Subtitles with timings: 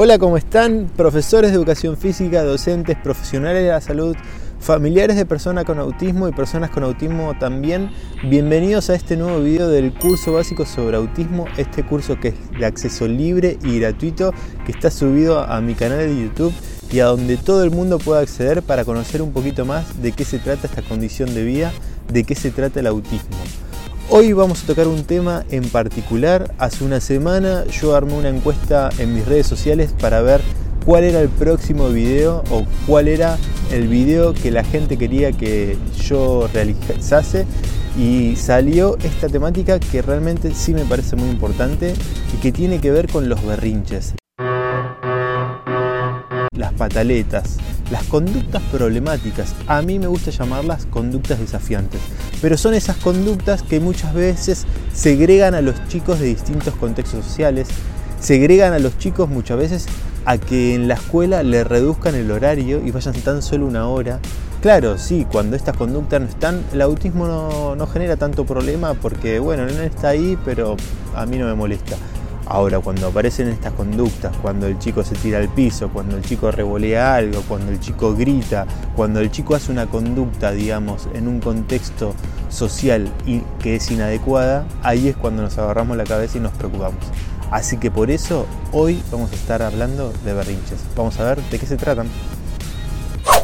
[0.00, 0.88] Hola, ¿cómo están?
[0.96, 4.14] Profesores de educación física, docentes, profesionales de la salud,
[4.60, 7.90] familiares de personas con autismo y personas con autismo también.
[8.22, 12.64] Bienvenidos a este nuevo video del curso básico sobre autismo, este curso que es de
[12.64, 14.32] acceso libre y gratuito
[14.64, 16.54] que está subido a mi canal de YouTube
[16.92, 20.24] y a donde todo el mundo pueda acceder para conocer un poquito más de qué
[20.24, 21.72] se trata esta condición de vida,
[22.08, 23.36] de qué se trata el autismo.
[24.10, 26.54] Hoy vamos a tocar un tema en particular.
[26.56, 30.40] Hace una semana yo armé una encuesta en mis redes sociales para ver
[30.86, 33.36] cuál era el próximo video o cuál era
[33.70, 35.76] el video que la gente quería que
[36.06, 37.44] yo realizase.
[37.98, 41.92] Y salió esta temática que realmente sí me parece muy importante
[42.34, 44.14] y que tiene que ver con los berrinches.
[46.52, 47.58] Las pataletas,
[47.90, 49.54] las conductas problemáticas.
[49.66, 52.00] A mí me gusta llamarlas conductas desafiantes,
[52.40, 57.68] pero son esas conductas que muchas veces segregan a los chicos de distintos contextos sociales,
[58.20, 59.86] segregan a los chicos muchas veces
[60.24, 64.20] a que en la escuela le reduzcan el horario y vayan tan solo una hora.
[64.60, 69.38] Claro, sí, cuando estas conductas no están, el autismo no, no genera tanto problema porque,
[69.38, 70.76] bueno, no está ahí, pero
[71.14, 71.96] a mí no me molesta.
[72.50, 76.50] Ahora, cuando aparecen estas conductas, cuando el chico se tira al piso, cuando el chico
[76.50, 81.40] revolea algo, cuando el chico grita, cuando el chico hace una conducta, digamos, en un
[81.40, 82.14] contexto
[82.48, 87.04] social y que es inadecuada, ahí es cuando nos agarramos la cabeza y nos preocupamos.
[87.50, 90.80] Así que por eso hoy vamos a estar hablando de berrinches.
[90.96, 92.08] Vamos a ver de qué se tratan.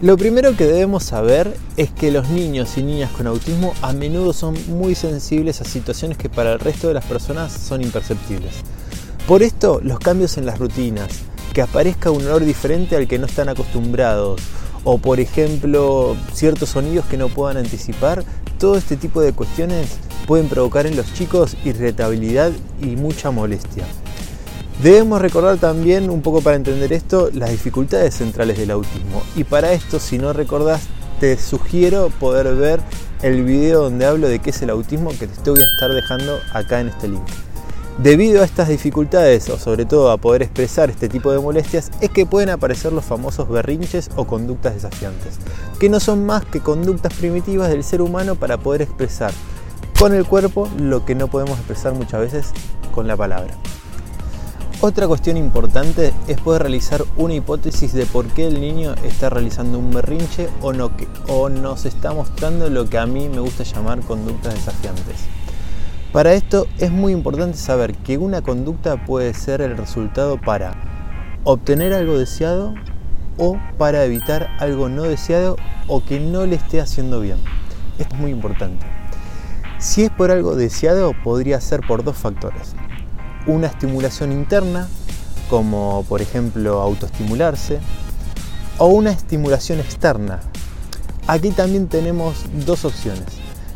[0.00, 4.32] Lo primero que debemos saber es que los niños y niñas con autismo a menudo
[4.32, 8.64] son muy sensibles a situaciones que para el resto de las personas son imperceptibles.
[9.28, 11.10] Por esto, los cambios en las rutinas,
[11.52, 14.40] que aparezca un olor diferente al que no están acostumbrados,
[14.84, 18.24] o por ejemplo ciertos sonidos que no puedan anticipar,
[18.58, 23.84] todo este tipo de cuestiones pueden provocar en los chicos irritabilidad y mucha molestia.
[24.82, 29.22] Debemos recordar también, un poco para entender esto, las dificultades centrales del autismo.
[29.36, 30.84] Y para esto, si no recordás,
[31.20, 32.80] te sugiero poder ver
[33.20, 36.38] el video donde hablo de qué es el autismo que te voy a estar dejando
[36.54, 37.28] acá en este link.
[37.98, 42.10] Debido a estas dificultades o sobre todo a poder expresar este tipo de molestias es
[42.10, 45.40] que pueden aparecer los famosos berrinches o conductas desafiantes,
[45.80, 49.32] que no son más que conductas primitivas del ser humano para poder expresar
[49.98, 52.52] con el cuerpo lo que no podemos expresar muchas veces
[52.92, 53.52] con la palabra.
[54.80, 59.76] Otra cuestión importante es poder realizar una hipótesis de por qué el niño está realizando
[59.76, 60.92] un berrinche o, no,
[61.26, 65.16] o nos está mostrando lo que a mí me gusta llamar conductas desafiantes.
[66.12, 70.72] Para esto es muy importante saber que una conducta puede ser el resultado para
[71.44, 72.74] obtener algo deseado
[73.36, 77.36] o para evitar algo no deseado o que no le esté haciendo bien.
[77.98, 78.86] Esto es muy importante.
[79.78, 82.74] Si es por algo deseado, podría ser por dos factores.
[83.46, 84.88] Una estimulación interna,
[85.50, 87.80] como por ejemplo autoestimularse,
[88.78, 90.40] o una estimulación externa.
[91.26, 93.26] Aquí también tenemos dos opciones,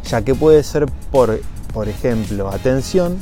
[0.09, 1.38] ya que puede ser por
[1.72, 3.19] por ejemplo, atención,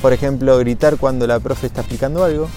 [0.00, 2.48] por ejemplo, gritar cuando la profe está explicando algo,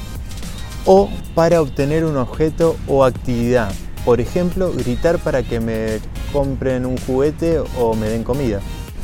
[0.86, 3.72] o para obtener un objeto o actividad,
[4.04, 6.00] por ejemplo, gritar para que me
[6.32, 8.60] compren un juguete o me den comida.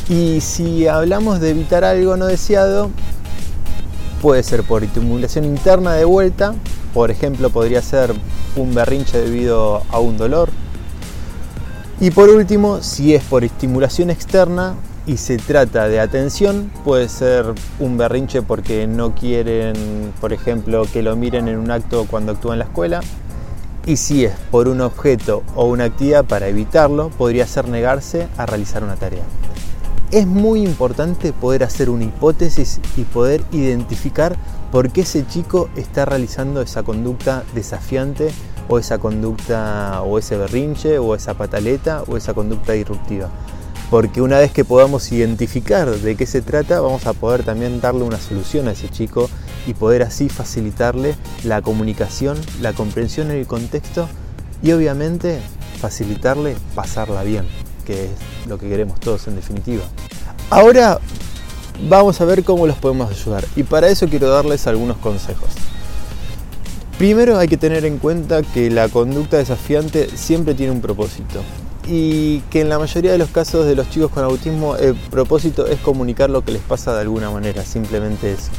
[0.09, 2.89] Y si hablamos de evitar algo no deseado,
[4.21, 6.53] puede ser por estimulación interna de vuelta,
[6.93, 8.13] por ejemplo, podría ser
[8.55, 10.49] un berrinche debido a un dolor.
[11.99, 14.75] Y por último, si es por estimulación externa,
[15.11, 17.43] y se trata de atención, puede ser
[17.79, 22.53] un berrinche porque no quieren, por ejemplo, que lo miren en un acto cuando actúa
[22.53, 23.01] en la escuela.
[23.85, 28.45] Y si es por un objeto o una actividad para evitarlo, podría ser negarse a
[28.45, 29.23] realizar una tarea.
[30.11, 34.37] Es muy importante poder hacer una hipótesis y poder identificar
[34.71, 38.31] por qué ese chico está realizando esa conducta desafiante
[38.69, 43.29] o esa conducta o ese berrinche o esa pataleta o esa conducta disruptiva
[43.91, 48.03] porque una vez que podamos identificar de qué se trata, vamos a poder también darle
[48.03, 49.29] una solución a ese chico
[49.67, 54.07] y poder así facilitarle la comunicación, la comprensión en el contexto
[54.63, 55.41] y obviamente
[55.81, 57.45] facilitarle pasarla bien,
[57.85, 58.11] que es
[58.47, 59.83] lo que queremos todos en definitiva.
[60.49, 60.97] Ahora
[61.89, 65.49] vamos a ver cómo los podemos ayudar y para eso quiero darles algunos consejos.
[66.97, 71.41] Primero hay que tener en cuenta que la conducta desafiante siempre tiene un propósito
[71.87, 75.67] y que en la mayoría de los casos de los chicos con autismo el propósito
[75.67, 78.51] es comunicar lo que les pasa de alguna manera, simplemente eso.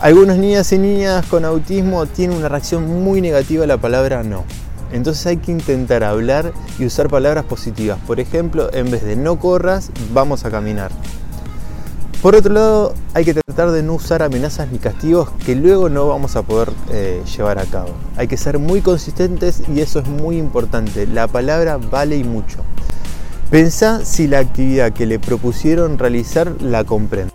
[0.00, 4.44] Algunas niñas y niñas con autismo tienen una reacción muy negativa a la palabra no.
[4.92, 7.98] Entonces hay que intentar hablar y usar palabras positivas.
[8.06, 10.90] Por ejemplo, en vez de no corras, vamos a caminar.
[12.22, 16.06] Por otro lado, hay que tratar de no usar amenazas ni castigos que luego no
[16.06, 17.90] vamos a poder eh, llevar a cabo.
[18.16, 21.06] Hay que ser muy consistentes y eso es muy importante.
[21.06, 22.58] La palabra vale y mucho.
[23.50, 27.32] Pensá si la actividad que le propusieron realizar la comprende,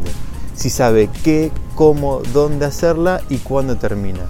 [0.56, 4.22] si sabe qué, cómo, dónde hacerla y cuándo termina.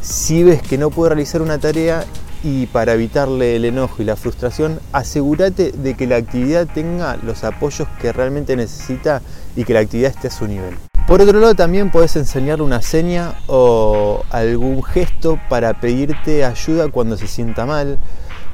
[0.00, 2.06] Si ves que no puede realizar una tarea
[2.42, 7.44] y para evitarle el enojo y la frustración, asegúrate de que la actividad tenga los
[7.44, 9.22] apoyos que realmente necesita
[9.56, 10.76] y que la actividad esté a su nivel.
[11.06, 17.16] Por otro lado, también puedes enseñarle una seña o algún gesto para pedirte ayuda cuando
[17.16, 17.98] se sienta mal.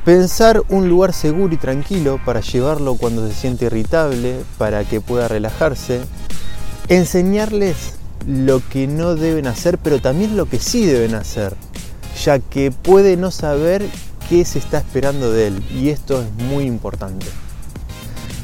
[0.04, 5.28] Pensar un lugar seguro y tranquilo para llevarlo cuando se siente irritable, para que pueda
[5.28, 6.02] relajarse.
[6.88, 7.94] Enseñarles
[8.26, 11.56] lo que no deben hacer, pero también lo que sí deben hacer
[12.22, 13.84] ya que puede no saber
[14.28, 17.26] qué se está esperando de él y esto es muy importante.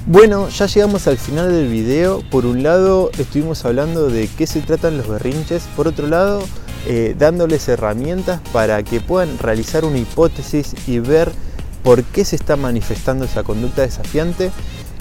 [0.06, 2.22] Bueno, ya llegamos al final del video.
[2.30, 6.42] Por un lado estuvimos hablando de qué se tratan los berrinches, por otro lado
[6.86, 11.30] eh, dándoles herramientas para que puedan realizar una hipótesis y ver
[11.84, 14.50] por qué se está manifestando esa conducta desafiante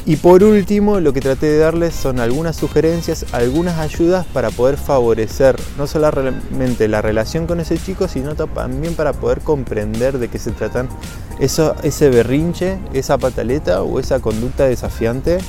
[0.06, 4.78] y por último, lo que traté de darles son algunas sugerencias, algunas ayudas para poder
[4.78, 10.40] favorecer no solamente la relación con ese chico, sino también para poder comprender de qué
[10.40, 10.88] se tratan
[11.40, 15.40] eso, ese berrinche, esa pataleta o esa conducta desafiante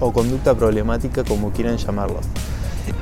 [0.00, 2.20] o conducta problemática, como quieran llamarlo.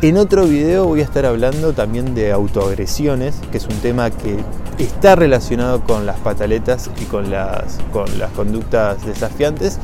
[0.02, 4.36] En otro video voy a estar hablando también de autoagresiones, que es un tema que
[4.78, 9.78] está relacionado con las pataletas y con las, con las conductas desafiantes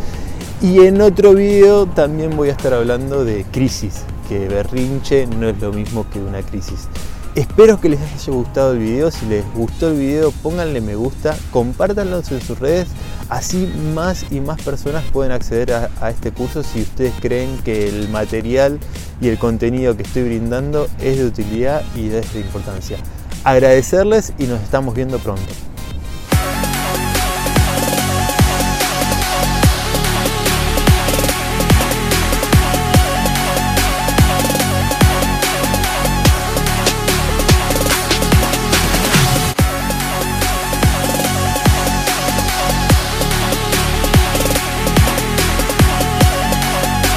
[0.63, 5.61] y en otro video también voy a estar hablando de crisis, que berrinche no es
[5.61, 6.87] lo mismo que una crisis.
[7.35, 11.37] Espero que les haya gustado el video, si les gustó el video pónganle me gusta,
[11.51, 12.87] compártanlo en sus redes,
[13.29, 17.89] así más y más personas pueden acceder a, a este curso si ustedes creen que
[17.89, 18.79] el material
[19.21, 22.99] y el contenido que estoy brindando es de utilidad y de importancia.
[23.43, 25.72] Agradecerles y nos estamos viendo pronto.